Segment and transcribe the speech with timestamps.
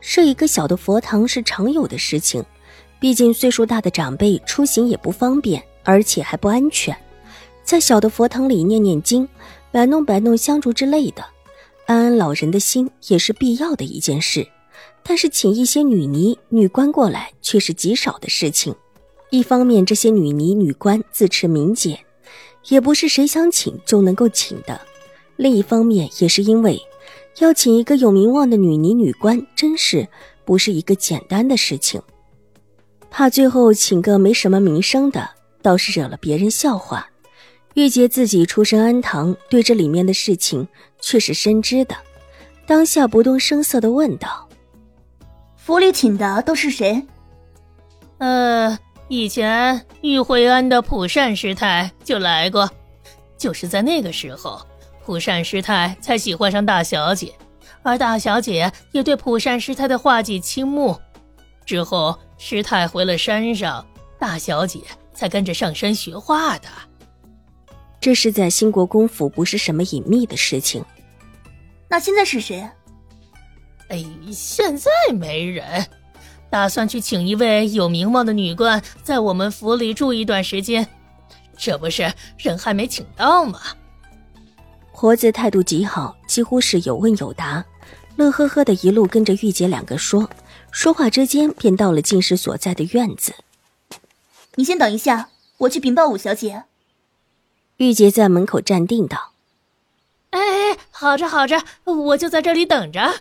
[0.00, 2.44] 设一个小的佛堂是常有的事情，
[3.00, 6.96] 毕竟岁数大的长辈出行也不方便，而且还不安全。
[7.64, 9.28] 在小的佛堂里念念经、
[9.70, 11.24] 摆弄摆弄香烛之类的，
[11.86, 14.46] 安安老人的心也是必要的一件事。
[15.02, 18.74] 但是请一些女尼、女官过来却是极少的事情。
[19.30, 22.00] 一方面，这些女尼、女官自持名节，
[22.68, 24.80] 也不是谁想请就能够请的；
[25.36, 26.80] 另一方面，也是因为。
[27.40, 30.06] 要请一个有名望的女尼女官，真是
[30.44, 32.00] 不是一个简单的事情。
[33.10, 35.28] 怕最后请个没什么名声的，
[35.62, 37.08] 倒是惹了别人笑话。
[37.74, 40.66] 玉洁自己出身安堂，对这里面的事情
[41.00, 41.94] 却是深知的，
[42.66, 44.48] 当下不动声色的问道
[45.56, 47.00] ：“府里请的都是谁
[48.18, 52.68] ？”“呃，以前玉惠安的普善师太就来过，
[53.36, 54.60] 就是在那个时候。”
[55.08, 57.32] 普善师太才喜欢上大小姐，
[57.82, 61.00] 而大小姐也对普善师太的画技倾慕。
[61.64, 63.86] 之后师太回了山上，
[64.18, 64.82] 大小姐
[65.14, 66.68] 才跟着上山学画的。
[67.98, 70.84] 这是在兴国公府，不是什么隐秘的事情。
[71.88, 72.68] 那现在是谁？
[73.88, 75.86] 哎，现在没人，
[76.50, 80.86] 打算去请一位有名望的女官在我们府里住一段时间。
[81.56, 83.58] 这不是人还没请到吗？
[85.00, 87.64] 婆子态度极好，几乎是有问有答，
[88.16, 90.28] 乐呵呵的一路跟着玉洁两个说，
[90.72, 93.32] 说话之间便到了进士所在的院子。
[94.56, 96.64] 你先等一下，我去禀报五小姐。
[97.76, 99.34] 玉洁在门口站定道
[100.30, 100.40] ：“哎
[100.72, 103.20] 哎，好着好着，我就在这里等着。”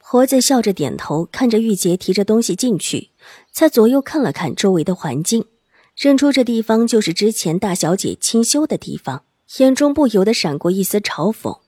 [0.00, 3.10] 婆子笑着点头，看着玉洁提着东西进去，
[3.52, 5.44] 才左右看了看周围的环境，
[5.94, 9.24] 认出这地方就是之前大小姐清修的地方。
[9.58, 11.60] 眼中不由得闪过一丝嘲讽。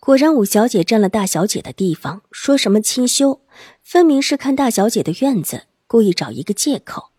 [0.00, 3.40] 果然，五小姐占了大小姐的地方，说什么清修，
[3.82, 7.10] 分明是看大小姐的院子，故意找一个借口。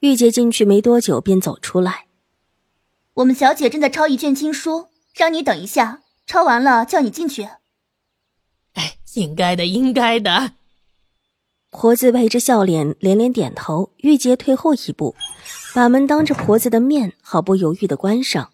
[0.00, 2.06] 玉洁进去没多久，便走出来。
[3.14, 7.48] 我们小姐正在抄一卷经书，让你等一下，抄完了叫你进去。
[8.74, 10.52] 哎，应该的，应该的。
[11.70, 13.92] 婆子陪着笑脸连连点头。
[13.98, 15.14] 玉洁退后一步，
[15.74, 18.50] 把门当着婆子的面毫不犹豫的关上。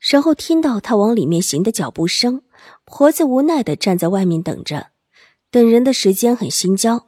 [0.00, 2.42] 然后听到他往里面行的脚步声，
[2.86, 4.88] 婆子无奈的站在外面等着，
[5.50, 7.04] 等人的时间很心焦，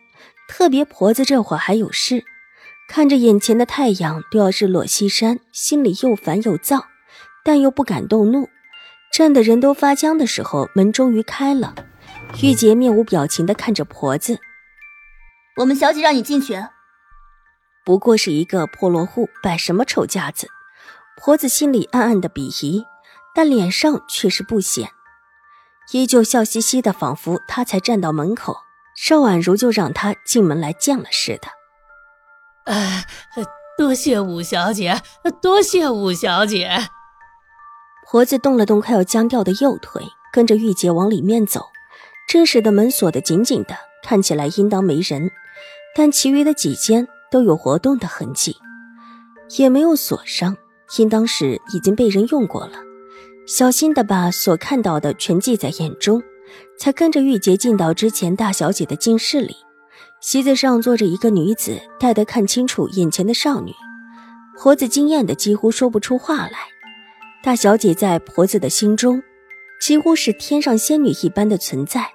[0.47, 2.25] 特别婆子这会儿还有事，
[2.89, 6.85] 看着眼前的太阳都要日落西山，心里又烦又躁，
[7.43, 8.51] 但又不敢动怒，
[9.11, 11.75] 站的人都发僵的时候，门终于开了，
[12.43, 14.39] 玉洁面无表情的看着婆子
[15.57, 16.63] ：“我们小姐让你进去。”
[17.87, 20.49] 不过是一个破落户，摆什么丑架子？
[21.17, 22.85] 婆子心里暗暗的鄙夷，
[23.35, 24.91] 但脸上却是不显，
[25.93, 28.57] 依旧笑嘻嘻的，仿佛他才站到门口，
[28.97, 31.49] 邵婉如就让她进门来见了似的。
[32.65, 33.05] 哎，
[33.79, 35.01] 多谢五小姐，
[35.41, 36.89] 多谢五小姐。
[38.09, 40.03] 婆子动了动快要僵掉的右腿，
[40.33, 41.69] 跟着玉洁往里面走。
[42.29, 45.31] 真实的门锁得紧紧的，看起来应当没人，
[45.95, 48.57] 但其余的几间都有活动的痕迹，
[49.57, 50.57] 也没有锁上。
[50.99, 52.73] 应当是已经被人用过了，
[53.47, 56.23] 小心的把所看到的全记在眼中，
[56.79, 59.57] 才跟着玉洁进到之前大小姐的静室里。
[60.21, 63.73] 席子上坐着一个女子，待得看清楚眼前的少女，
[64.59, 66.59] 婆子惊艳的几乎说不出话来。
[67.43, 69.23] 大小姐在婆子的心中，
[69.81, 72.11] 几乎是天上仙女一般的存在，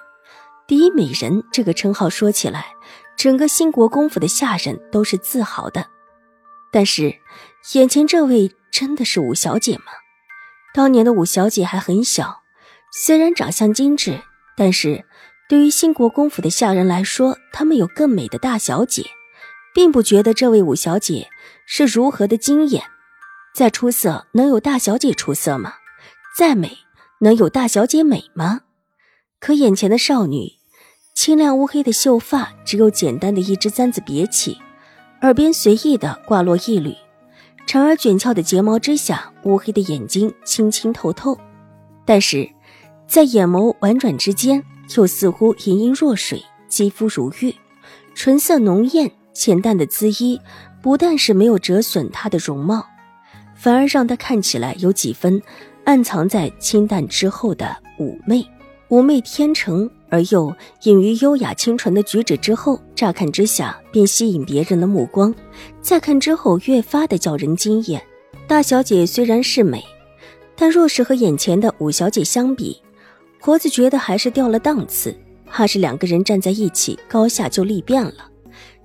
[0.68, 2.68] 第一美人这个称号说起来，
[3.18, 5.88] 整个兴国公府的下人都是自豪的。
[6.72, 7.16] 但是，
[7.74, 8.52] 眼前这位。
[8.72, 9.86] 真的是五小姐吗？
[10.74, 12.44] 当年的五小姐还很小，
[13.04, 14.22] 虽然长相精致，
[14.56, 15.06] 但是
[15.50, 19.06] 对于兴国公府的下人来说，他们有更美的大小姐，
[19.74, 21.30] 并不觉得这位五小姐
[21.66, 22.84] 是如何的惊艳。
[23.56, 25.74] 再出色，能有大小姐出色吗？
[26.38, 26.78] 再美，
[27.22, 28.62] 能有大小姐美吗？
[29.40, 30.54] 可眼前的少女，
[31.16, 34.60] 清亮乌黑的秀发，只有简单的一支簪子别起，
[35.22, 36.94] 耳边随意的挂落一缕。
[37.68, 41.38] 长而卷翘的睫毛之下，乌黑的眼睛清清透透，
[42.06, 42.50] 但是，
[43.06, 44.64] 在眼眸婉转之间，
[44.96, 47.54] 又似乎盈盈若水，肌肤如玉，
[48.16, 50.40] 唇色浓艳，浅淡的姿衣
[50.82, 52.88] 不但是没有折损她的容貌，
[53.54, 55.42] 反而让她看起来有几分
[55.84, 58.48] 暗藏在清淡之后的妩媚。
[58.88, 65.34] 妩媚天成而又隐于优雅清纯的举止之后，乍看之下便吸引别人的目光，
[65.82, 68.02] 再看之后越发的叫人惊艳。
[68.48, 69.84] 大小姐虽然是美，
[70.56, 72.82] 但若是和眼前的五小姐相比，
[73.40, 75.16] 婆子觉得还是掉了档次。
[75.50, 78.30] 怕是两个人站在一起，高下就立变了。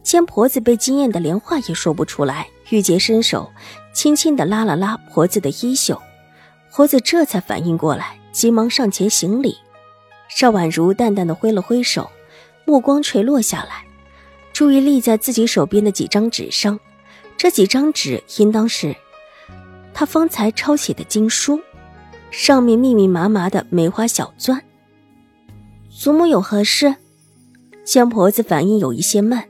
[0.03, 3.51] 见婆子被惊艳的连话也说不出来，玉洁伸手
[3.93, 6.01] 轻轻的拉了拉婆子的衣袖，
[6.73, 9.57] 婆子这才反应过来，急忙上前行礼。
[10.35, 12.11] 邵婉如淡淡的挥了挥手，
[12.65, 13.85] 目光垂落下来，
[14.53, 16.81] 注意力在自己手边的几张纸上。
[17.37, 18.97] 这几张纸应当是
[19.93, 21.61] 她方才抄写的经书，
[22.31, 24.59] 上面密密麻麻的梅花小篆。
[25.91, 26.95] 祖母有何事？
[27.85, 29.47] 见婆子反应有一些慢，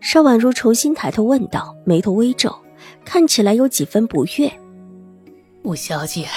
[0.00, 2.54] 邵婉如重新抬头问道，眉头微皱，
[3.04, 4.52] 看起来有几分不悦。
[5.62, 6.28] 五小姐，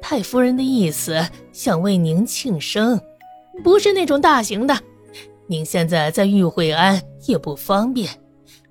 [0.00, 3.00] 太夫人的意思想为您庆生。
[3.62, 4.78] 不是那种大型的，
[5.46, 8.08] 您现在在玉惠安也不方便，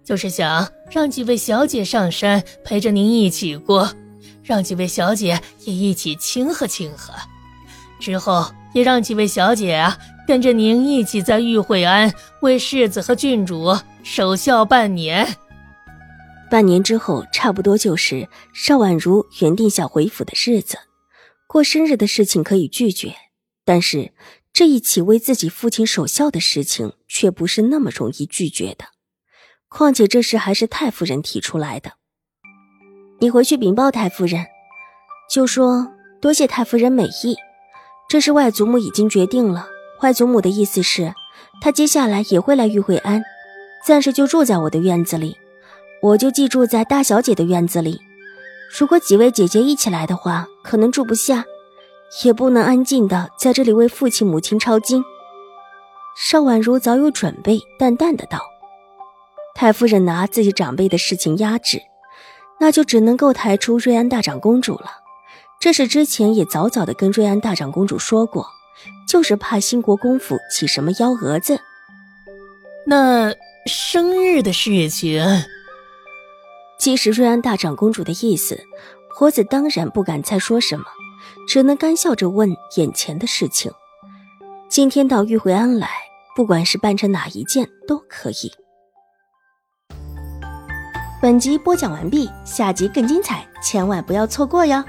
[0.03, 3.89] 就是想让几位小姐上山陪着您一起过，
[4.43, 7.13] 让几位小姐也一起庆贺庆贺，
[7.99, 9.97] 之后也让几位小姐啊
[10.27, 12.11] 跟着您一起在玉惠安
[12.41, 15.35] 为世子和郡主守孝半年。
[16.49, 20.77] 半年之后，差不多就是邵婉如原定下回府的日子。
[21.47, 23.13] 过生日的事情可以拒绝，
[23.63, 24.11] 但是。
[24.53, 28.85] 这一起为自己父亲守孝的事情，却不是那么容易拒绝的。
[29.69, 31.93] 况且这事还是太夫人提出来的。
[33.19, 34.45] 你回去禀报太夫人，
[35.33, 35.87] 就说
[36.21, 37.37] 多谢太夫人美意。
[38.09, 39.69] 这是外祖母已经决定了。
[40.01, 41.13] 外祖母的意思是，
[41.61, 43.23] 她接下来也会来玉惠安，
[43.87, 45.37] 暂时就住在我的院子里，
[46.01, 48.01] 我就寄住在大小姐的院子里。
[48.77, 51.45] 如果几位姐姐一起来的话，可能住不下。
[52.23, 55.03] 也不能安静的在这里为父亲母亲抄经。
[56.17, 58.41] 邵婉如早有准备，淡淡的道
[59.55, 61.81] ：“太夫人拿自己长辈的事情压制，
[62.59, 64.91] 那就只能够抬出瑞安大长公主了。
[65.59, 68.47] 这是之前也早早的跟瑞安大长公主说过，
[69.07, 71.61] 就是怕兴国公府起什么幺蛾子。
[72.85, 73.33] 那
[73.67, 75.23] 生日的事情，
[76.77, 78.59] 既是瑞安大长公主的意思，
[79.17, 80.85] 婆子当然不敢再说什么。”
[81.47, 83.71] 只能干笑着问眼前的事情。
[84.69, 85.89] 今天到玉回庵来，
[86.35, 88.51] 不管是办成哪一件都可以。
[91.21, 94.83] 本集播讲完毕，下集更精彩，千万不要错过哟。